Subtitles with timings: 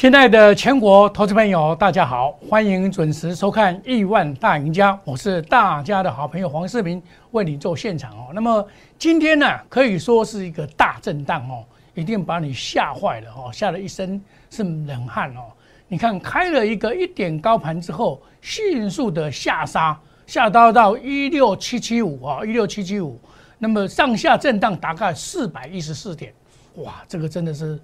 [0.00, 7.02] 亲爱的全国投资朋友，大家好，欢迎准时收看《亿万大赢家》，我是大家的好朋友黄世明，
[7.32, 8.30] 为你做现场哦。
[8.32, 8.66] 那么
[8.98, 11.62] 今天呢，可以说是一个大震荡哦，
[11.94, 14.18] 一定把你吓坏了哦，吓了一身
[14.48, 15.52] 是冷汗哦。
[15.86, 23.20] 你看，开了一个一点高盘之后，迅速的下杀，下到到一六七七五啊，一六七七五，
[23.58, 26.32] 那么上下震荡大概四百一十四点，
[26.76, 27.78] 哇，这个真的是。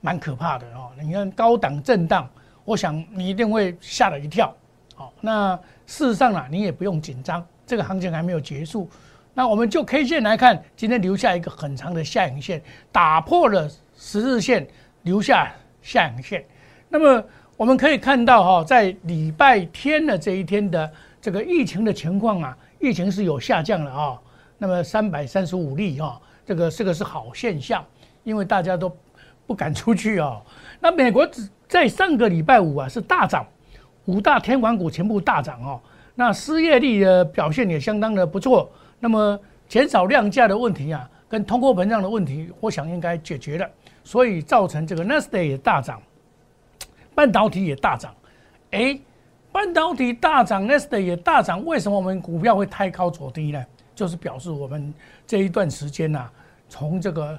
[0.00, 0.90] 蛮可怕的哦！
[1.00, 2.28] 你看高档震荡，
[2.64, 4.54] 我想你一定会吓了一跳。
[4.94, 8.88] 好，那事实上呢，你也不用紧张，这个行情还没有结束。
[9.34, 12.62] 那我们就 K 线来看，今天留下一个很长的下影线，
[12.92, 14.66] 打破了十日线，
[15.02, 15.52] 留下
[15.82, 16.44] 下影线。
[16.88, 17.24] 那么
[17.56, 24.18] 我们可以看到哈，在礼拜天的这一天的这个疫情的情况啊，疫情是有下降了啊。
[24.58, 27.84] 那么三百三十五例哈，这个这个是好现象，
[28.22, 28.96] 因为大家都。
[29.48, 30.42] 不敢出去哦。
[30.78, 31.26] 那美国
[31.66, 33.46] 在上个礼拜五啊是大涨，
[34.04, 35.80] 五大天王股全部大涨哦。
[36.14, 38.70] 那失业率的表现也相当的不错。
[39.00, 43.66] 那么减少量价的问题啊，跟通货膨胀的问题，我想应该解决了。
[44.04, 46.02] 所以造成这个 n e s t a 也大涨，
[47.14, 48.14] 半导体也大涨。
[48.72, 49.00] 哎，
[49.50, 53.64] 半导体大涨 n e s t a 也大涨，为什么我们股票会太高走低呢？
[53.94, 54.92] 就是表示我们
[55.26, 56.28] 这一段时间呐，
[56.68, 57.38] 从这个。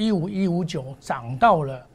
[0.00, 1.86] 一五一五九涨到了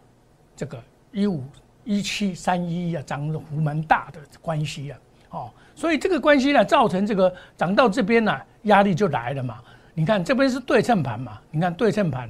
[0.55, 0.79] 这个
[1.11, 1.43] 一五
[1.83, 4.99] 一七三一啊，涨的幅蛮大的关系啊，
[5.31, 9.59] 哦，所以这个关系呢，造成这个涨到这边呢，压力就来了嘛。
[9.95, 12.29] 你看这边是对称盘嘛，你看对称盘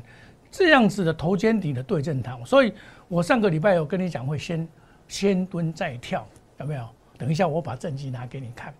[0.49, 2.73] 这样子的头肩底的对称盘，所以
[3.09, 4.65] 我上个礼拜有跟你讲会先
[5.09, 6.25] 先蹲再跳，
[6.59, 6.87] 有没有？
[7.17, 8.73] 等一下我把证据拿给你看。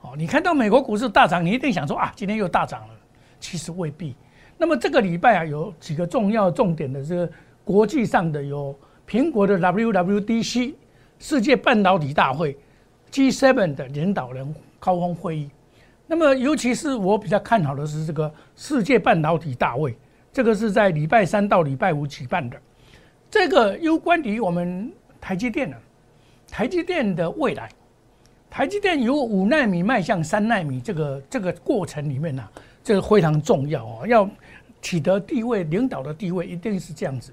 [0.00, 2.94] 哦，你看到美国股市大涨，你一定想说啊，今天又大涨了，
[3.38, 4.16] 其实未必。
[4.60, 7.32] 那么这个礼拜啊，有几个重要重点的这个
[7.64, 8.78] 国际上的有
[9.08, 10.74] 苹果的 WWDC
[11.18, 12.54] 世界半导体大会
[13.10, 15.50] ，G7 的领导人高峰会议。
[16.06, 19.96] 那么尤其是我比较看好的是这个世界半导体大会，
[20.30, 22.60] 这个是在礼拜三到礼拜五举办的。
[23.30, 24.92] 这个攸关于我们
[25.22, 25.76] 台积电的
[26.50, 27.70] 台积电的未来，
[28.50, 32.46] 台积电由五纳米迈向三纳米这个这个过程里面呢，
[32.84, 34.28] 这个非常重要哦，要。
[34.82, 37.32] 取得地位，领导的地位一定是这样子，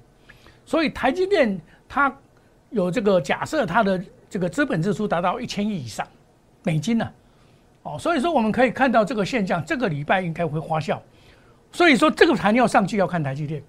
[0.66, 2.14] 所以台积电它
[2.70, 6.06] 有这个假设，它的这个资本支出达到一千亿以上
[6.64, 7.10] 美金呢，
[7.84, 11.00] 哦，所以说我们可以看到这个现象，这个礼拜应该会发酵，
[11.72, 13.64] 所以说这个盘要上去要看台积电，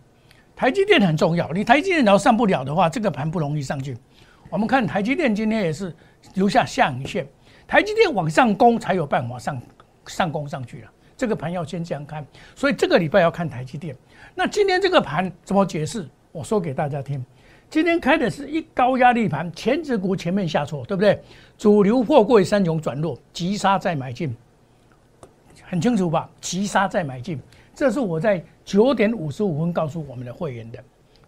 [0.57, 3.97] 台积电很重要，你台积电要上不了的话，这个盘不容易上去。
[4.51, 5.95] 我们看台积电今天也是
[6.35, 7.27] 留下下影线，
[7.67, 9.63] 台积电往上攻才有办法上
[10.07, 10.91] 上攻上去了。
[11.19, 12.25] 这个盘要先这样看，
[12.55, 13.95] 所以这个礼拜要看台积电。
[14.37, 16.09] 那今天这个盘怎么解释？
[16.31, 17.23] 我说给大家听。
[17.69, 21.21] 今天开的是一高压力盘，前指股前面下挫，对不对？
[21.59, 24.33] 主流货柜三雄转弱，急杀再买进，
[25.65, 26.31] 很清楚吧？
[26.41, 27.41] 急杀再买进，
[27.75, 30.79] 这是我在九点五十五分告诉我们的会员的。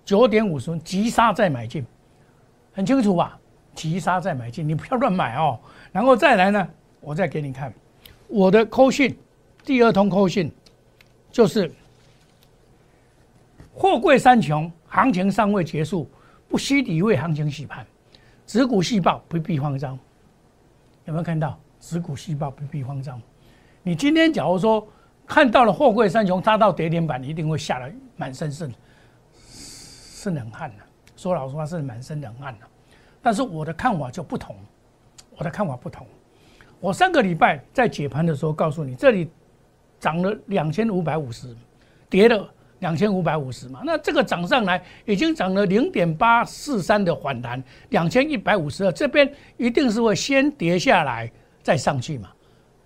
[0.05, 1.85] 九点五十分急杀再买进，
[2.73, 3.37] 很清楚吧？
[3.75, 5.59] 急杀再买进，你不要乱买哦。
[5.91, 6.69] 然后再来呢，
[7.01, 7.75] 我再给你看
[8.29, 9.19] 我的扣讯。
[9.71, 10.51] 第二通扣信，
[11.31, 11.71] 就是
[13.73, 16.11] 货柜三雄行情尚未结束，
[16.49, 17.87] 不需理会行情洗盘，
[18.45, 19.97] 子股细报不必慌张。
[21.05, 23.23] 有没有看到子股细报不必慌张？
[23.85, 24.85] 你今天假如说
[25.25, 28.69] 看到了货柜三雄扎到跌停板，你一定会吓得满身是
[29.15, 30.83] 是冷汗的。
[31.15, 32.67] 说老实话是满身冷汗的。
[33.23, 34.57] 但是我的看法就不同，
[35.37, 36.05] 我的看法不同。
[36.81, 39.31] 我上个礼拜在解盘的时候告诉你，这里。
[40.01, 41.55] 涨了两千五百五十，
[42.09, 51.31] 跌了两千五百五十嘛，那这个涨上来已经涨了零点八四三的反弹，两千一百五十二这边一定是会先跌下来
[51.63, 52.31] 再上去嘛，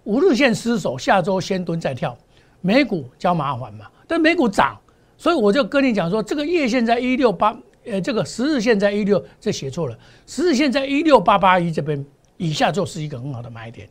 [0.02, 2.18] 五日线失守，下周先蹲再跳，
[2.60, 4.76] 美股较麻烦嘛，但美股涨，
[5.16, 9.96] 所以我就跟你讲说，这个月线在一六八，呃，这个十日线在一六，这写错了，
[10.26, 12.04] 十日线在一六八八一这边
[12.36, 13.88] 以下就是一个很好的买点。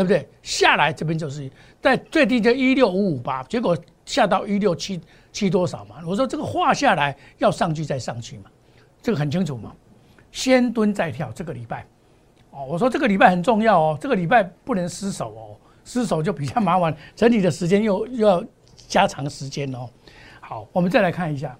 [0.00, 0.26] 对不对？
[0.42, 3.76] 下来这边就是在最低就一六五五八，结果
[4.06, 4.98] 下到一六七
[5.30, 5.96] 七多少嘛？
[6.06, 8.44] 我说这个画下来要上去再上去嘛，
[9.02, 9.74] 这个很清楚嘛。
[10.32, 11.84] 先蹲再跳，这个礼拜
[12.50, 15.44] 哦，我说这个礼拜很重要哦，这个礼拜不能失手哦，
[15.84, 18.42] 失手就比较麻烦，整理的时间又又要
[18.88, 19.86] 加长时间哦。
[20.40, 21.54] 好，我们再来看一下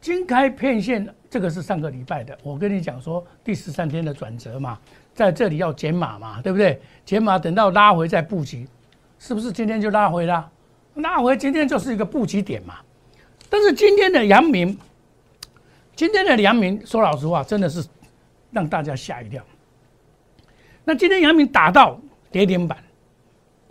[0.00, 4.76] 金开片线，这个是上个礼拜的，我跟你讲说第十三天的转折嘛。
[5.18, 6.80] 在这里要减码嘛，对不对？
[7.04, 8.68] 减码等到拉回再布局，
[9.18, 10.48] 是不是今天就拉回了？
[10.94, 12.76] 拉回今天就是一个布局点嘛。
[13.50, 14.78] 但是今天的阳明
[15.96, 17.84] 今天的阳明，说老实话，真的是
[18.52, 19.42] 让大家吓一跳。
[20.84, 22.00] 那今天阳明打到
[22.30, 22.78] 跌停板，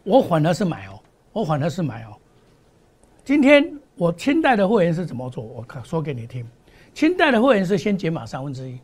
[0.04, 1.00] 我反而是买哦，
[1.32, 2.18] 我反而是买哦。
[3.24, 5.42] 今天我清代的会员是怎么做？
[5.42, 6.46] 我说给你听。
[6.94, 8.78] 清代的会员是先减码三分之一，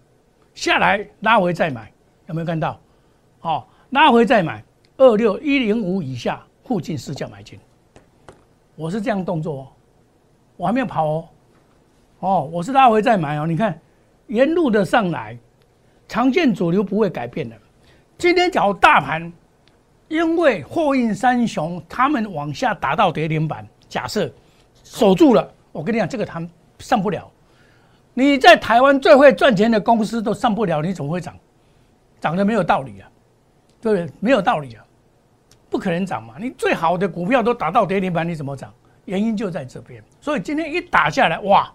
[0.54, 1.92] 下来拉回再买，
[2.28, 2.80] 有没有看到？
[3.40, 4.64] 好，拉回再买，
[4.98, 7.60] 二六一零五以下附近试价买进。
[8.76, 9.68] 我是这样动作哦，
[10.58, 11.26] 我还没有跑哦。
[12.20, 13.46] 哦，我是拉回再买哦。
[13.46, 13.78] 你看，
[14.28, 15.38] 沿路的上来，
[16.08, 17.56] 常见主流不会改变的。
[18.18, 19.32] 今天讲大盘，
[20.08, 24.32] 因为货运三雄他们往下打到跌停板，假设
[24.84, 26.42] 守住了，我跟你讲，这个他
[26.80, 27.30] 上不了。
[28.14, 31.36] 你在台湾最会赚钱的公司都上不了，你怎么会涨？
[32.24, 33.12] 涨的没有道理啊，
[33.82, 34.14] 对不对？
[34.22, 34.86] 没有道理啊，
[35.70, 36.36] 不可能涨嘛。
[36.40, 38.74] 你最好的股票都打到跌停板，你怎么涨？
[39.04, 40.02] 原因就在这边。
[40.22, 41.70] 所以今天一打下来，哇，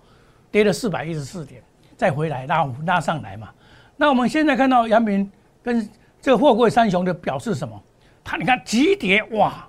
[0.50, 1.62] 跌了四百一十四点，
[1.98, 3.50] 再回来拉拉上来嘛。
[3.94, 5.30] 那我们现在看到杨明
[5.62, 5.86] 跟。
[6.20, 7.80] 这个货柜三雄的表示什么？
[8.24, 9.68] 它你看急跌哇，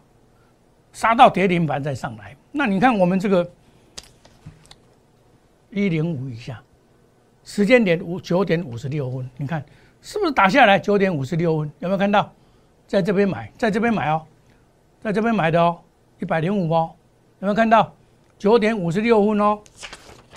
[0.91, 2.35] 杀到跌停板再上来。
[2.51, 3.47] 那你看我们这个
[5.69, 6.59] 一零五以下，
[7.43, 9.63] 时间点五九点五十六分，你看
[10.01, 11.71] 是不是打下来九点五十六分？
[11.79, 12.31] 有没有看到？
[12.87, 14.21] 在这边买，在这边买哦，
[15.01, 15.79] 在这边买的哦，
[16.19, 16.91] 一百零五哦，
[17.39, 17.93] 有没有看到？
[18.37, 19.59] 九点五十六分哦，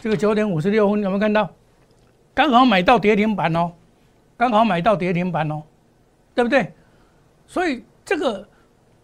[0.00, 1.50] 这个九点五十六分有没有看到？
[2.34, 3.72] 刚好买到跌停板哦，
[4.36, 5.62] 刚好买到跌停板哦。
[6.34, 6.72] 对不对？
[7.46, 8.48] 所以这个，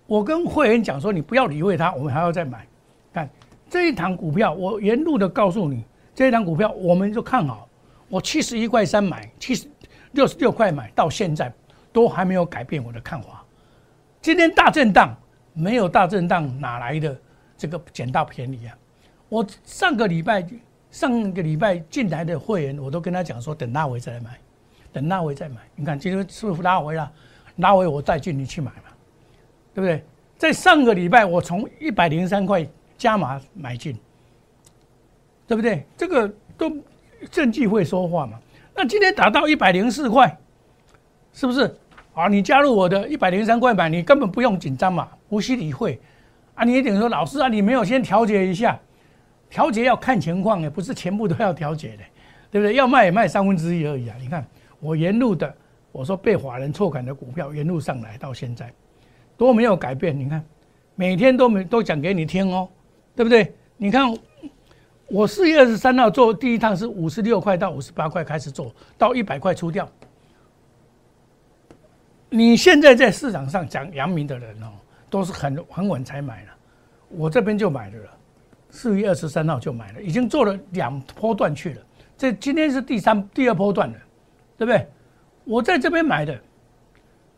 [0.06, 2.66] 我跟会员讲说，你不要理会它，我们还要再买。
[3.12, 3.28] 看
[3.68, 5.84] 这一档股票，我沿路的告诉你，
[6.14, 7.68] 这一档股票我们就看好。
[8.08, 9.68] 我七十一块三买，七十
[10.12, 11.52] 六十六块买，到现在
[11.92, 13.44] 都还没有改变我的看法。
[14.20, 15.16] 今天大震荡，
[15.52, 17.16] 没有大震荡哪来的
[17.56, 18.76] 这个捡到便宜啊？
[19.28, 20.46] 我上个礼拜
[20.90, 24.38] 上个礼拜进来的会员，我都跟他讲说，等拉回再来买。
[24.90, 27.12] 等拉回再买，你看今天是不是拉回了？
[27.56, 28.84] 拉回我带进你去买嘛，
[29.74, 30.02] 对不对？
[30.38, 32.66] 在上个礼拜我从一百零三块
[32.96, 33.98] 加码买进，
[35.46, 35.84] 对不对？
[35.96, 36.72] 这个都
[37.30, 38.40] 证据会说话嘛。
[38.78, 40.38] 那今天打到一百零四块，
[41.32, 41.76] 是不是？
[42.14, 46.00] 啊，你加入我的一百零三块买，你根本不用紧张嘛，无需理会。
[46.54, 48.78] 啊，你一定说老师啊，你没有先调节一下，
[49.50, 52.04] 调节要看情况也不是全部都要调节的，
[52.52, 52.76] 对不对？
[52.76, 54.46] 要卖也卖三分之一而已啊，你看。
[54.78, 55.52] 我沿路的，
[55.90, 58.72] 我说被法人错砍的股票，沿路上来到现在
[59.36, 60.16] 都没有改变。
[60.16, 60.40] 你看，
[60.94, 62.68] 每天都没都讲给你听哦，
[63.16, 63.52] 对不对？
[63.76, 64.16] 你看，
[65.08, 69.88] 我四月二十三号做第一趟是五十六块到五十八块开始做到一百块出掉。
[72.30, 74.68] 你现在在市场上讲阳明的人哦，
[75.08, 76.50] 都是很很稳才买了，
[77.08, 77.96] 我这边就买了，
[78.70, 81.82] 四月二十三号就买了，已经做了两波段去了，
[82.16, 83.96] 这今天是第三第二波段了。
[84.58, 84.88] 对不对？
[85.44, 86.36] 我在这边买的，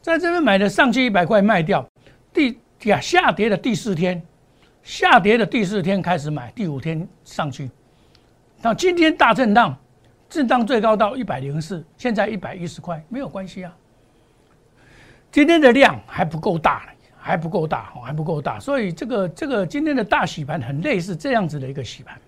[0.01, 1.87] 在这边买的，上去一百块卖掉，
[2.33, 4.23] 第呀下跌的第四天，
[4.83, 7.71] 下跌的第四天开始买，第五天上去，
[8.63, 9.77] 那今天大震荡，
[10.29, 13.77] 震荡最高到一百零四，现在一百一十块，没有关系啊。
[15.31, 22.19] 今天的量还不够大，还不够大，还不够大，所以这个这个今天的大洗盘很类似这样子的一个洗盘，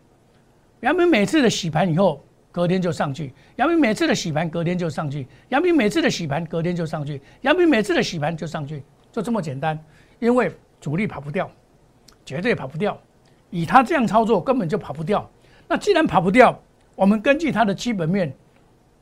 [0.81, 2.23] 原本每次的洗盘以后。
[2.55, 9.83] 隔天就上去，杨明每次的洗盘隔天就上去，杨明每次的洗盘隔天就上去，杨明每次的洗盘就上去，就这么简单。
[10.19, 11.51] 因为主力跑不掉，
[12.25, 12.99] 绝对跑不掉。
[13.51, 15.29] 以他这样操作，根本就跑不掉。
[15.69, 16.59] 那既然跑不掉，
[16.95, 18.35] 我们根据它的基本面，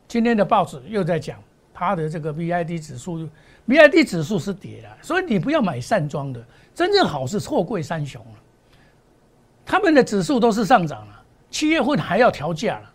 [0.09, 1.39] 今天的报纸又在讲
[1.73, 3.29] 它的这个 VID 指数
[3.69, 8.39] ，VID 指数是跌的，所以你不要买散装的，真正好是货柜三雄了，
[9.65, 12.91] 他们的指数都是上涨了，七月份还要调价了。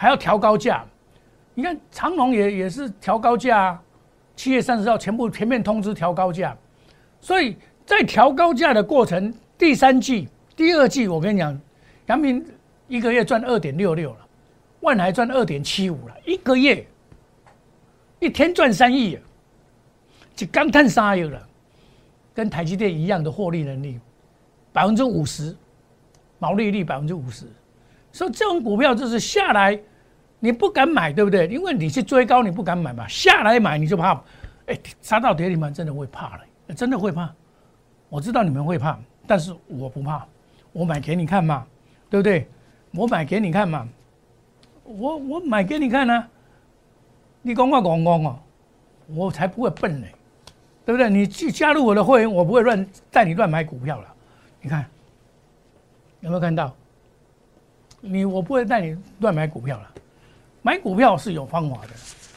[0.00, 0.84] 还要调高价，
[1.54, 3.82] 你看长隆也也是调高价啊，
[4.36, 6.56] 七月三十号全部全面通知调高价，
[7.20, 7.56] 所以
[7.88, 11.58] 在调高价的过程，第三季、第二季，我跟你讲，
[12.04, 12.44] 杨明
[12.86, 14.18] 一个月赚二点六六了，
[14.80, 16.86] 万海赚二点七五了，一个月
[18.18, 19.18] 一天赚三亿，
[20.36, 21.42] 就刚探三亿了，
[22.34, 23.98] 跟台积电一样的获利能力，
[24.70, 25.56] 百分之五十，
[26.38, 27.46] 毛利率百分之五十。
[28.12, 29.80] 所以这种股票就是下来，
[30.40, 31.46] 你不敢买，对不对？
[31.46, 33.08] 因为你去追高，你不敢买嘛。
[33.08, 34.22] 下来买你就怕，
[34.66, 37.34] 哎，杀到跌停板真的会怕了，真的会怕。
[38.08, 40.26] 我知道你们会怕，但是我不怕，
[40.72, 41.66] 我买给你看嘛，
[42.08, 42.48] 对不对？
[42.92, 43.86] 我买给你看嘛，
[44.84, 46.26] 我我买给你看呢。
[47.42, 48.38] 你讲我讲讲哦，
[49.08, 50.06] 我才不会笨呢，
[50.84, 51.08] 对不对？
[51.08, 54.14] 你去加入我的会员，我不会乱带你乱买股票了。
[54.60, 54.84] 你看
[56.20, 56.74] 有没有看到？
[58.00, 59.90] 你我不会带你乱买股票了，
[60.62, 61.88] 买股票是有方法的，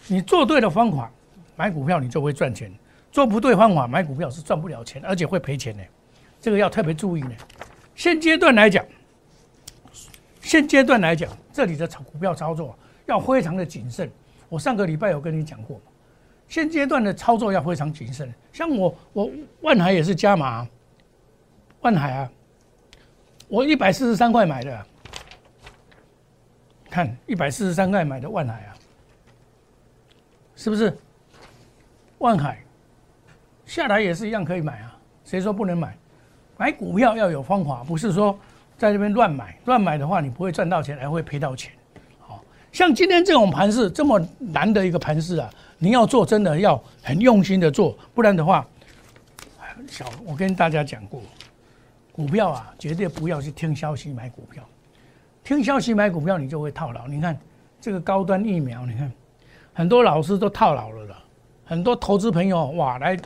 [0.07, 1.09] 你做对了方法，
[1.55, 2.69] 买股票你就会赚钱；
[3.11, 5.83] 做不对方法，买股票是赚不了钱，而且会赔钱的。
[6.39, 7.31] 这个要特别注意呢。
[7.93, 8.85] 现阶段来讲，
[10.41, 14.09] 现阶段来讲，这里的炒股票操作要非常的谨慎。
[14.49, 15.79] 我上个礼拜有跟你讲过，
[16.47, 18.33] 现阶段的操作要非常谨慎。
[18.51, 19.29] 像我，我
[19.61, 20.67] 万海也是加码，
[21.81, 22.31] 万海啊，
[23.47, 24.85] 我一百四十三块买的。
[26.89, 28.75] 看一百四十三块买的万海啊，
[30.57, 30.93] 是不是？
[32.17, 32.61] 万海
[33.71, 35.95] 下来也是一样可以买啊，谁说不能买？
[36.57, 38.37] 买股票要有方法，不是说
[38.77, 41.71] 在这边乱买，乱买的话你不会赚到钱，还会赔到钱。
[42.19, 48.67] 好，像今天这种盘势这么难的一个盘势啊，你要做真的要很用心的做，不然的话，
[49.87, 51.21] 小我跟大家讲过，
[52.11, 54.61] 股票啊绝对不要去听消息买股票。
[55.45, 57.07] 听消息买股票，你就会套牢。
[57.07, 57.39] 你看
[57.79, 59.09] 这个高端疫苗，你看
[59.73, 61.17] 很多老师都套牢了了。
[61.63, 63.17] 很多投资朋友哇，来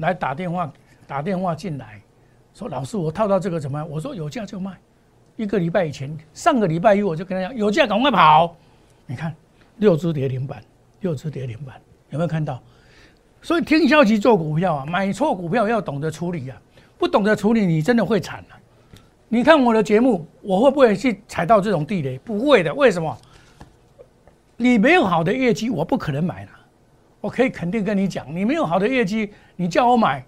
[0.00, 0.72] 来打电话
[1.06, 2.00] 打电话进来，
[2.54, 3.88] 说老师我套到这个怎么样？
[3.88, 4.76] 我说有价就卖。
[5.36, 8.54] 一个礼拜以前，上个礼拜一我就跟他讲有价赶快跑。
[9.06, 9.34] 你看
[9.78, 10.62] 六只跌停板，
[11.00, 11.80] 六只跌停板，
[12.10, 12.60] 有没有看到？
[13.40, 16.60] 所以听消息做股票啊，买错股票要懂得处理啊，
[16.98, 18.60] 不懂得处理你真的会惨啊。
[19.28, 22.18] 你看我的节目，我会不会去踩到这种地雷？
[22.18, 22.74] 不会的。
[22.74, 23.16] 为什么？
[24.58, 26.50] 你没有好的业绩，我不可能买了。
[27.20, 30.24] 我可以肯定跟你讲，你没有好的业绩，你叫我买，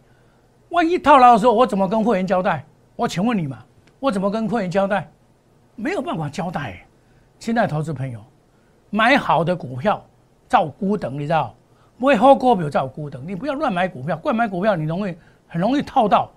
[0.69, 2.65] 万一套牢的时候，我怎么跟会员交代？
[2.97, 3.59] 我请问你嘛，
[3.99, 5.11] 我怎么跟会员交代？
[5.75, 6.87] 没有办法交代。
[7.39, 8.23] 现在投资朋友，
[8.91, 10.05] 买好的股票
[10.49, 11.55] 照孤等，你知道？
[11.99, 15.15] 不会好股票照孤等，你不要乱买股票，乱买股票你容易
[15.47, 16.31] 很容易套到，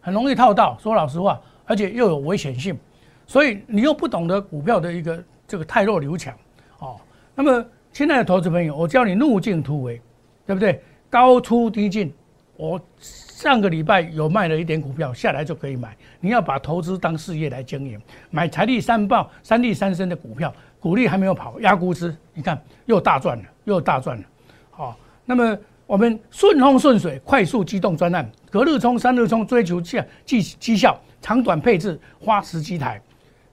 [0.00, 0.76] 很容易套到。
[0.78, 1.40] 说老实话。
[1.64, 2.76] 而且又有危险性，
[3.24, 6.34] 所以你又不懂得股票的一个这个太弱留强，
[6.80, 7.00] 哦，
[7.36, 10.00] 那么亲爱的投资朋友，我教你路径突围，
[10.46, 10.80] 对不对？
[11.10, 12.12] 高出低进。
[12.56, 15.94] 我上个礼拜有卖了一点股票，下来就可以买。
[16.20, 24.24] 你要把投资当事业来经营，买财力三爆、三利三升的股票，股利还没有跑，压估值，你看又大赚了，又大赚了。
[24.70, 24.96] 好，
[25.26, 30.98] 那么我们顺风顺水、快速机动专案，隔日冲、三日冲，追求绩绩绩效。
[31.20, 33.00] 长短配置，花十几台。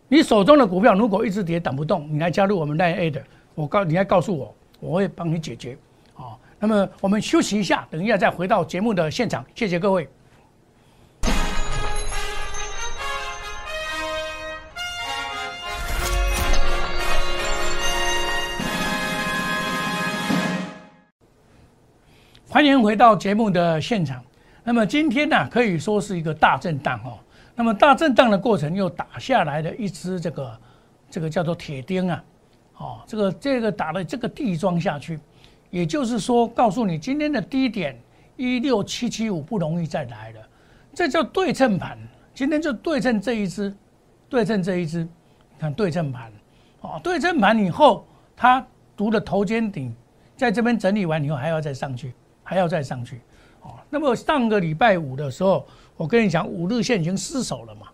[0.08, 3.22] 你手中的股票如果一直跌等不动，你来加入我们 Line A 的，
[3.60, 5.78] 我告你来告诉我，我会帮你解决。
[6.14, 9.46] 好，那么我们休息一下，等一下再回到节目的现场。
[9.54, 10.08] 谢谢各位。
[22.48, 24.24] 欢迎回到节目的现场。
[24.64, 27.20] 那么今天呢，可以说是一个大震荡哦。
[27.56, 30.60] 那么大震荡的过程又打下来的一只这个
[31.12, 32.24] 这个叫做铁钉啊，
[32.80, 35.20] 哦，这个这个打了这个地桩下去，
[35.70, 37.96] 也就是说告诉你今天的低点
[38.36, 40.40] 一六七七五不容易再来了，
[40.94, 41.98] 这叫对称盘。
[42.34, 43.74] 今天就对称这一只，
[44.28, 45.08] 对称这一只，
[45.60, 46.32] 看对称盘，
[46.82, 48.06] 哦，对称盘以后
[48.36, 48.66] 它
[48.98, 49.96] 读的头肩顶，
[50.36, 53.22] 在这边整理完以后还要再上去，还要再上去，
[53.62, 55.66] 哦，那么上个礼拜五的时候。
[56.00, 57.88] 我跟你讲，五日线已经失守了嘛？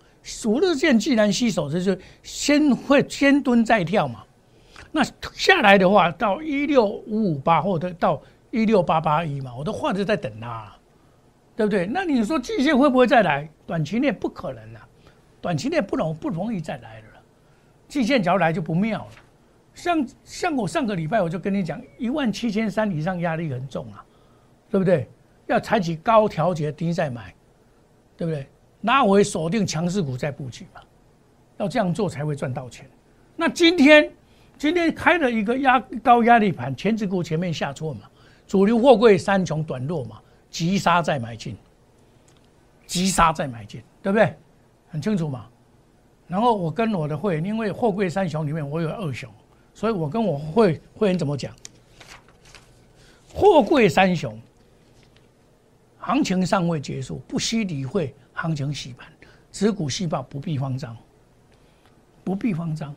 [0.45, 4.23] 五日线既然失守，这就先会先蹲再跳嘛。
[4.95, 10.73] 那下来的话，到一六五五八或者到一六八八一嘛，我都画着在等它，
[11.53, 11.85] 对不对？
[11.85, 13.49] 那你说季线会不会再来？
[13.67, 14.79] 短期内不可能了，
[15.41, 17.21] 短期内不容不容易再来了。
[17.89, 19.11] 季线只要来就不妙了。
[19.73, 24.05] 像像我上个礼拜我就跟你讲，一万七千三以上压力很重啊，
[24.69, 25.09] 对不对？
[25.47, 27.35] 要采取高调节低再买。
[28.17, 28.47] 对不对？
[28.79, 30.79] 拿回锁定强势股再布局嘛，
[31.57, 32.89] 要这样做才会赚到钱。
[33.35, 34.09] 那今天
[34.57, 38.01] 今天开了一个压高压力盘，前指股前面下挫嘛，
[38.47, 40.19] 主流货柜三穷短弱嘛，
[40.49, 41.55] 急杀再买进，
[42.87, 44.33] 急杀再买进，对不对？
[44.89, 45.45] 很清楚嘛。
[46.27, 49.29] 然后我跟我的会员，因为货柜三雄里面我有二雄，
[49.73, 51.53] 所以我跟我会会员怎么讲？
[53.33, 54.39] 货柜三雄。
[55.99, 59.07] 行情尚未结束，不需理会行情洗盘，
[59.51, 60.95] 持股细报不必慌张，
[62.23, 62.95] 不必慌张。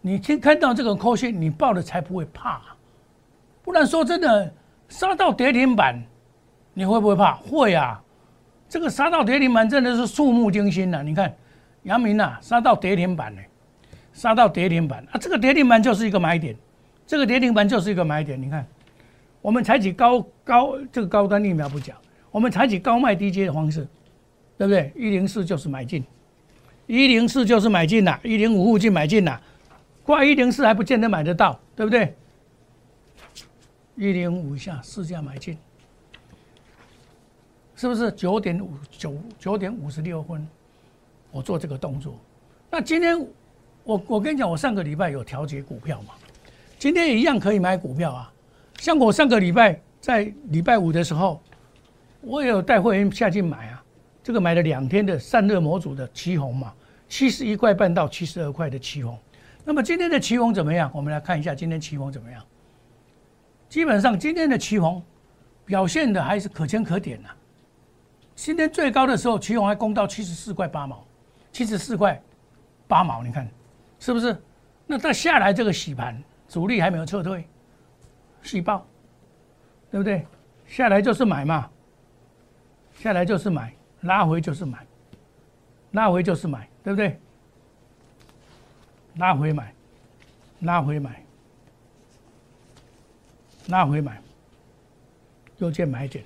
[0.00, 2.60] 你先看到这个扣线，你报了才不会怕。
[3.62, 4.52] 不然说真的，
[4.88, 6.02] 杀到跌停板，
[6.72, 7.34] 你会不会怕？
[7.34, 8.02] 会啊！
[8.68, 11.02] 这个杀到跌停板真的是触目惊心呐！
[11.02, 11.34] 你看，
[11.82, 13.40] 杨明呐，杀到跌停板呢，
[14.12, 15.18] 杀到跌停板啊！
[15.18, 16.54] 这个跌停板就是一个买点，
[17.06, 18.40] 这个跌停板就是一个买点。
[18.40, 18.66] 你看，
[19.40, 21.96] 我们采取高高这个高端疫苗不讲。
[22.30, 23.86] 我们采取高卖低接的方式，
[24.58, 24.92] 对不对？
[24.94, 26.04] 一零四就是买进，
[26.86, 29.40] 一零四就是买进呐，一零五附近买进呐，
[30.08, 32.16] 挂一零四还不见得买得到，对不对？
[33.94, 35.58] 一零五以下市价买进，
[37.76, 40.48] 是不是九点五九九点五十六分？
[41.30, 42.18] 我做这个动作。
[42.70, 43.20] 那今天
[43.84, 46.14] 我我跟你讲，我上个礼拜有调节股票嘛，
[46.78, 48.32] 今天也一样可以买股票啊。
[48.78, 51.38] 像我上个礼拜在礼拜五的时候，
[52.22, 53.84] 我也有带会员下去买啊。
[54.22, 56.72] 这个买了两天的散热模组的旗红嘛，
[57.10, 59.18] 七十一块半到七十二块的旗红。
[59.68, 60.90] 那么今天的旗红怎么样？
[60.94, 62.42] 我们来看一下今天旗红怎么样。
[63.68, 65.02] 基本上今天的旗红
[65.66, 67.28] 表现的还是可圈可点呐。
[68.34, 71.06] 今天最高的时候，旗红还攻到七十四块八毛，
[71.52, 72.18] 七十四块
[72.86, 73.46] 八毛，你看
[74.00, 74.34] 是不是？
[74.86, 77.46] 那再下来这个洗盘，主力还没有撤退，
[78.40, 78.86] 洗爆，
[79.90, 80.26] 对不对？
[80.66, 81.68] 下来就是买嘛，
[82.94, 84.78] 下来就是买，拉回就是买，
[85.90, 87.20] 拉回就是买，对不对？
[89.18, 89.72] 拉回买，
[90.60, 91.22] 拉回买。
[93.66, 94.18] 拉回买，
[95.58, 96.24] 又见买点，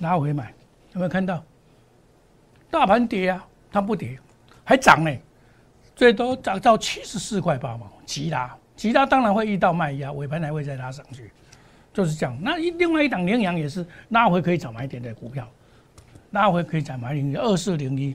[0.00, 0.52] 拉回买，
[0.92, 1.42] 有没有看到？
[2.70, 4.18] 大盘跌啊，它不跌，
[4.62, 5.10] 还涨呢，
[5.96, 11.30] 最多涨到七十四块八毛，急拉，急拉当然会遇到卖压，尾盘还会再拉上去，
[11.94, 12.38] 就是这样。
[12.42, 15.48] 那一另外一档羚羊也是拉回可以找买点的股票，
[16.32, 18.14] 拉回可以找买点二四零一，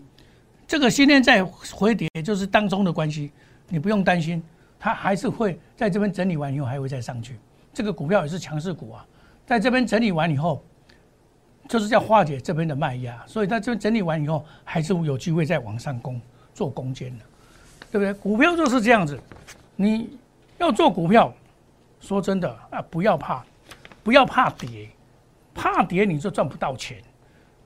[0.74, 3.32] 这个今天在回跌，就是当中的关系，
[3.70, 4.42] 你不用担心。
[4.80, 7.38] 它还是会在这边整理完以后还会再上去，
[7.72, 9.06] 这个股票也是强势股啊，
[9.46, 10.64] 在这边整理完以后，
[11.70, 16.20] 就是要化解这边的卖压，所以在这边整理完以后，还是有机会再往上攻
[16.56, 17.26] 做攻坚的，
[17.92, 18.12] 对不对？
[18.12, 19.20] 股票就是这样子，
[19.76, 20.18] 你
[20.58, 21.32] 要做股票，
[22.00, 23.46] 说真的啊，不要怕，
[24.02, 24.90] 不要怕跌，
[25.54, 26.98] 怕跌你就赚不到钱，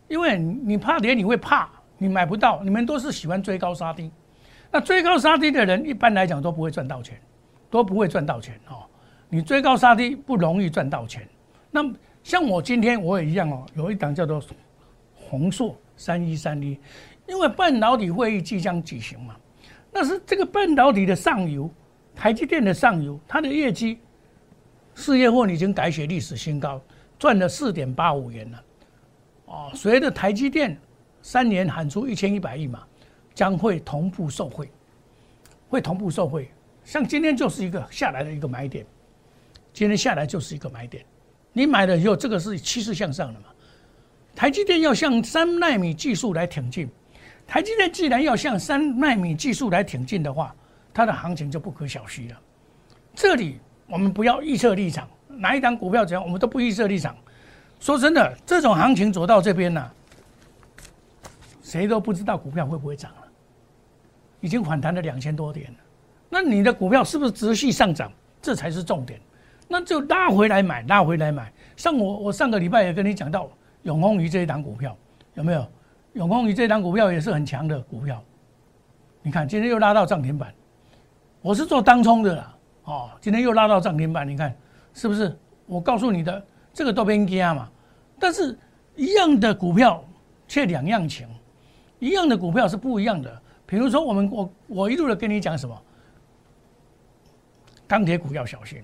[0.10, 4.12] 因为你怕跌你会怕，你买不到，你们都是喜欢追高杀低。
[4.72, 7.20] 那追高杀低的人，一般来讲都不会赚到钱，
[7.70, 8.84] 都不会赚到钱哦。
[9.30, 11.28] 你追高杀低不容易赚到钱。
[11.72, 11.82] 那
[12.24, 14.42] 像我今天我也一样哦，有一档叫做
[15.16, 16.80] 宏硕三一三一，
[17.28, 19.36] 因为半导体会议即将举行嘛。
[19.92, 21.70] 那是这个半导体的上游，
[22.16, 24.00] 台积电的上游，它的业绩
[24.96, 26.82] 四月份已经改写历史新高，
[27.18, 28.64] 赚了四点八五元了。
[29.46, 30.78] 哦，随着台积电
[31.28, 32.84] 三年喊出一千一百亿嘛。
[33.36, 34.68] 将会同步受惠，
[35.70, 36.50] 会同步受惠。
[36.84, 38.84] 像今天就是一个下来的一个买点，
[39.74, 41.06] 今天下来就是一个买点。
[41.54, 43.46] 你买了以后，这个是趋势向上的嘛？
[44.34, 46.90] 台积电要向三纳米技术来挺进，
[47.46, 50.56] 台积电既然要向三纳米技术来挺进的话，
[50.92, 52.42] 它的行情就不可小觑了。
[53.14, 57.16] 这里我们不要预测立场，哪一档股票怎样，我们都不预测立场。
[57.80, 59.92] 说真的，这种行情走到这边呢，
[61.68, 63.28] 谁都不知道股票会不会涨了。
[64.40, 65.78] 已经反弹了两千多点了，
[66.30, 68.10] 那你的股票是不是持续上涨？
[68.42, 69.20] 这才是重点。
[69.68, 71.52] 那就拉回来买，拉回来买。
[71.76, 73.50] 像我，我上个礼拜也跟你讲到
[73.84, 74.96] 永丰鱼这一档股票，
[75.34, 75.68] 有没有？
[76.14, 78.24] 永丰鱼这一档股票也是很强的股票。
[79.22, 80.54] 你看今天又拉到涨停板，
[81.42, 84.56] 我是做当冲的啦，哦，今天又拉到涨停板，你看
[84.94, 85.38] 是不是？
[85.66, 87.70] 我告诉你的，这个都偏加嘛。
[88.18, 88.58] 但是
[88.96, 90.02] 一样的股票
[90.48, 91.28] 却两样情，
[92.00, 93.42] 一样的股票是不一样的。
[93.66, 95.82] 比如说，我们我我一路的跟你讲什么？
[97.88, 98.82] 钢铁股要小心。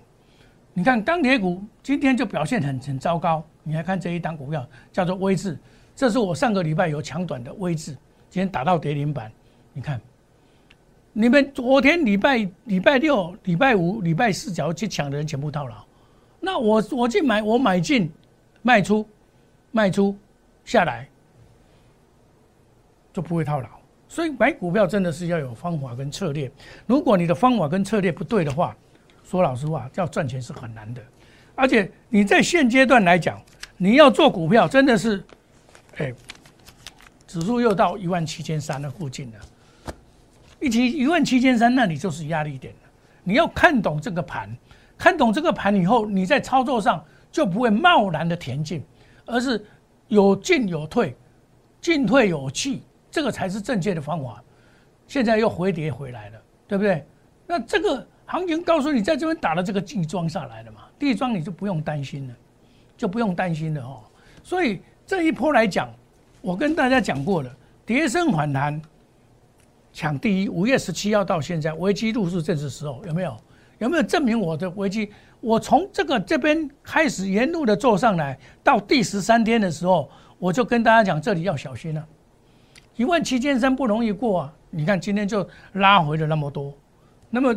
[0.73, 3.43] 你看钢铁股今天就表现很很糟糕。
[3.63, 5.57] 你来看这一档股票叫做威智，
[5.95, 7.91] 这是我上个礼拜有抢短的威智，
[8.29, 9.31] 今天打到跌停板。
[9.71, 10.01] 你看，
[11.13, 15.85] 你们昨天礼拜礼拜六、礼拜五、礼拜四，只要去抢的人全部套牢，
[16.39, 18.11] 那我我去买，我买进，
[18.61, 19.07] 卖出，
[19.71, 20.15] 卖出
[20.65, 21.07] 下来，
[23.13, 23.69] 就不会套牢。
[24.09, 26.51] 所以买股票真的是要有方法跟策略。
[26.85, 28.75] 如果你的方法跟策略不对的话，
[29.23, 31.01] 说老实话，要赚钱是很难的。
[31.55, 33.41] 而且你在现阶段来讲，
[33.77, 35.23] 你要做股票真的是，
[35.97, 36.13] 哎，
[37.25, 39.93] 指数又到一万七千三的附近了，
[40.59, 42.89] 一提一万七千三，那你就是压力点了。
[43.23, 44.49] 你要看懂这个盘，
[44.97, 48.83] 看懂这个盘以后，你在操作上就不会贸然的填进，
[49.25, 49.65] 而是
[50.07, 51.15] 有进有退，
[51.81, 52.83] 进退有气。
[53.13, 54.43] 这个才是正确的方法，
[55.07, 57.05] 现在又回跌回来了，对不对？
[57.45, 62.33] 那这个行情告诉你，在这边打了这个地桩下来了嘛，地桩你就不用担心了，
[62.97, 63.99] 就不用担心了哦。
[64.43, 65.93] 所以这一波来讲，
[66.41, 68.81] 我跟大家讲过了，跌升反弹
[69.93, 70.49] 抢第一。
[70.49, 73.37] 五月十七号到现在，危机入市正是时候，有没有？
[73.77, 75.11] 有没有证明我的危机？
[75.39, 82.07] 我从这个这边开始沿路的做上来，到第十三天的时候，我就跟大家讲，这里要小心了。
[82.95, 84.53] 一万七千三不容易过啊！
[84.69, 86.73] 你看今天就拉回了那么多，
[87.29, 87.55] 那么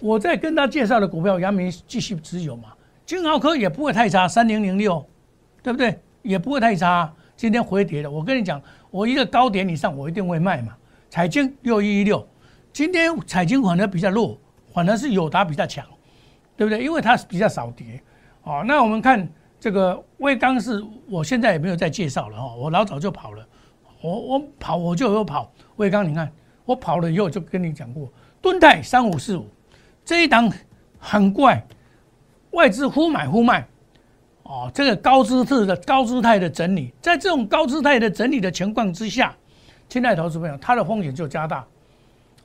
[0.00, 2.72] 我在跟他介绍的股票，阳明继续持有嘛，
[3.06, 5.04] 金豪科也不会太差，三零零六，
[5.62, 5.98] 对不对？
[6.22, 7.12] 也不会太差。
[7.36, 8.60] 今天回跌了，我跟你讲，
[8.90, 10.74] 我一个高点以上，我一定会卖嘛。
[11.10, 12.26] 彩金六一一六，
[12.72, 14.38] 今天彩金反而比较弱，
[14.72, 15.84] 反而是友达比较强，
[16.56, 16.82] 对不对？
[16.82, 18.00] 因为它比较少跌。
[18.42, 23.46] 哦，那我们看这个威刚是，我现在也没有再介绍了哈，我老早就跑了，
[24.04, 25.50] 我我跑我就有跑。
[25.76, 26.30] 魏刚，你看
[26.66, 28.06] 我跑了以后就跟你讲过，
[28.42, 29.48] 敦泰三五四五
[30.04, 30.52] 这一档
[30.98, 31.66] 很怪，
[32.50, 33.66] 外资忽买忽卖。
[34.42, 39.34] 哦，这个高姿势的高姿态的整理，在这种高姿态的整理的情况之下，
[39.88, 41.64] 亲爱的投资朋友，它的风险就加大。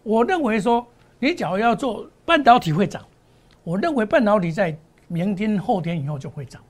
[0.02, 0.88] 我认为说，
[1.20, 3.06] 你假如要做半导体会涨，
[3.66, 4.74] 我认为半导体在
[5.10, 6.62] 明天后天以后就会涨。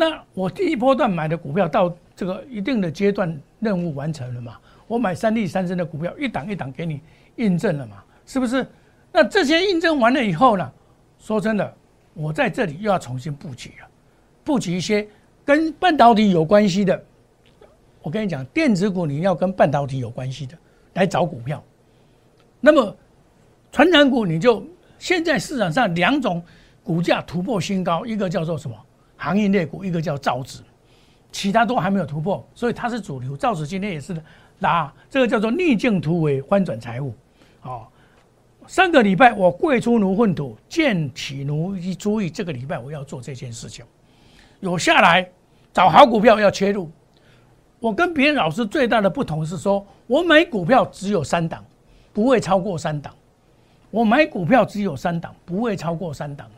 [0.00, 4.56] 那我第一波段买的股票到这个一定的阶段任务完成了嘛？
[4.86, 7.02] 我买三利三升的股票一档一档给你
[7.36, 8.02] 印证了嘛？
[8.24, 8.66] 是不是？
[9.12, 10.72] 那这些印证完了以后呢？
[11.18, 11.76] 说真的，
[12.14, 13.86] 我在这里又要重新布局了。
[14.42, 15.06] 布局一些
[15.44, 17.04] 跟半导体有关系的，
[18.00, 20.56] 我跟你讲，电子股你要跟半导体有关系的
[20.94, 21.62] 来找股票。
[22.58, 22.96] 那么，
[23.70, 24.66] 传染股你就
[24.98, 26.42] 现在市场上两种
[26.82, 28.74] 股价突破新高，一个叫做什么
[29.20, 30.62] 行业类股，一个叫造纸，
[31.30, 33.36] 其他都还没有突破，所以它是主流。
[33.36, 34.16] 造纸今天也是
[34.60, 37.14] 拉，这个叫做逆境突围，翻转财务。
[37.62, 37.86] 哦，
[38.66, 43.84] 上个礼拜我贵出奴粪土，见起奴一注意，这个礼拜我要做这件事情。
[44.60, 45.28] 有下来
[45.72, 46.90] 找好股票要切入，
[47.78, 51.62] 我跟别人老师最大的不同是说，我买股票只有三档，
[52.14, 53.14] 不会超过三档。
[53.90, 56.48] 我买股票只有三档，不会超过三档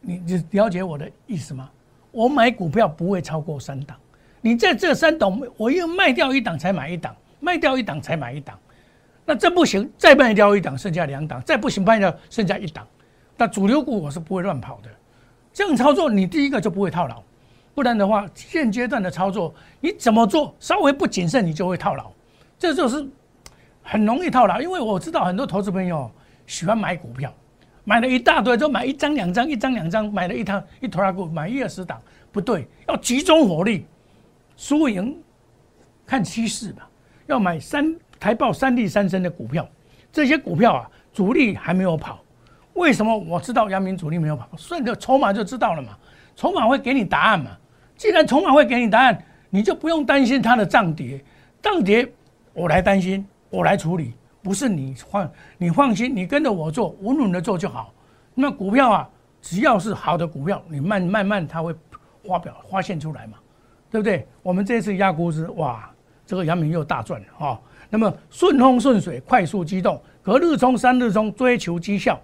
[0.00, 1.70] 你你了解我的意思吗？
[2.10, 3.96] 我买股票不会超过三档。
[4.40, 8.58] 你在这三档，我又卖掉一档才买一档，卖掉一档才买一档。
[9.24, 12.86] 那这不行，再卖掉一档，剩下两档，再不行卖掉剩下一档。
[13.36, 14.88] 那主流股我是不会乱跑的。
[15.52, 17.22] 这样操作，你第一个就不会套牢，
[17.74, 22.10] 不然的话，现阶段的操作你怎么做，稍微不谨慎，你就会套牢，
[22.58, 23.06] 这就是
[23.82, 24.60] 很容易套牢。
[24.60, 26.10] 因为我知道很多投资朋友
[26.46, 27.32] 喜欢买股票，
[27.84, 33.86] 买了一大堆，就买一张两张，一张两张，买了一套一坨拉股，买一二十档，不对，要集中火力，
[34.56, 35.16] 输赢
[36.06, 36.88] 看趋势吧。
[37.26, 39.68] 要买三台报三地三升的股票，
[40.12, 42.20] 这些股票啊，主力还没有跑。
[42.74, 44.48] 为什么我知道阳明主力没有跑？
[44.56, 45.96] 顺着筹码就知道了嘛。
[46.36, 47.50] 筹码会给你答案嘛。
[47.96, 51.22] 既然筹码会给你答案，你就不用担心它的涨跌。
[51.62, 52.10] 涨跌
[52.52, 57.92] 我来担心，我来处理，不是你放你放心，你跟着我做，稳稳的做就好。
[58.34, 59.10] 那股票啊，
[59.42, 61.74] 只要是好的股票，你慢慢慢它会
[62.26, 63.38] 发表发现出来嘛，
[63.90, 64.26] 对不对？
[64.42, 65.90] 我们这次压估值，哇，
[66.24, 67.60] 这个杨明又大赚了哈。
[67.88, 72.20] 那么顺风顺水，快速机动，隔日冲三日冲，追求绩效。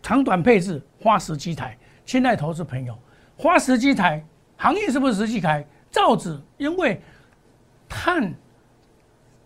[0.00, 2.96] 长短配置，花时机台，亲爱投资朋友，
[3.36, 4.24] 花时机台
[4.56, 5.66] 行业是不是实际台？
[5.90, 7.00] 造纸因为
[7.88, 8.34] 碳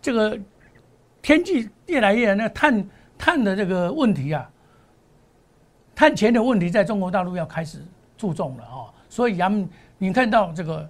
[0.01, 0.37] 这个
[1.21, 4.49] 天气越来越那碳碳的这个问题啊，
[5.95, 7.79] 碳钱的问题在中国大陆要开始
[8.17, 10.89] 注重了啊，所以阳你看到这个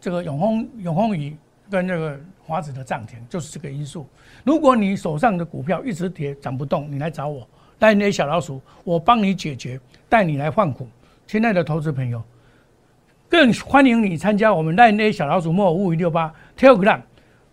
[0.00, 1.36] 这个永丰永丰鱼
[1.70, 4.06] 跟这个华子的涨停就是这个因素。
[4.44, 7.46] 如果你手上的股票一直跌涨不动，你来找我。
[7.78, 9.78] 带那些小老鼠，我帮你解决，
[10.08, 10.88] 带你来换股。
[11.28, 12.20] 亲爱的投资朋友，
[13.28, 17.00] 更欢迎你参加我们带那些小老鼠莫五五六八 Telegram，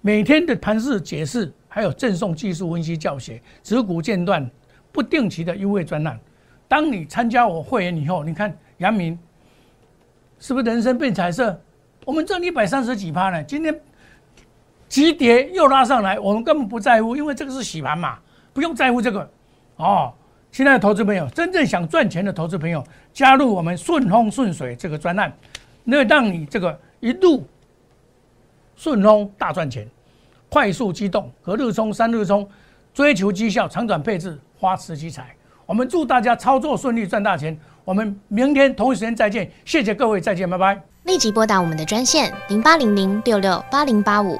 [0.01, 4.49] 每天的盘势解释，还有赠送技术分析教学、持股间断
[4.93, 6.17] 不定期的优惠专栏。
[6.69, 9.19] 当你参加我会员以后，你看杨明
[10.39, 11.59] 是不是人生变彩色？
[12.05, 13.43] 我们挣一百三十几趴呢？
[13.43, 13.77] 今天
[14.88, 18.19] 急跌又拉上来，我们根本不在乎，因为这个是洗盘嘛，
[18.53, 19.29] 不用在乎这个。
[19.75, 20.13] 哦，
[20.53, 25.29] 亲爱的投资朋友，真正想赚钱的投资朋友，加入我们顺风顺水这个专案，
[25.83, 27.45] 那让你这个一路
[28.77, 29.85] 顺风大赚钱，
[30.56, 32.48] 快速机动，隔日冲、三日冲，
[32.94, 35.36] 追求绩效、长短配置、花时机财。
[35.65, 37.60] 我们祝大家操作顺利，赚大钱。
[37.84, 40.82] 我们明天同一时间再见，谢谢各位，再见，拜拜。
[41.04, 44.39] 立即拨打我们的专线零八零零六六八零八五。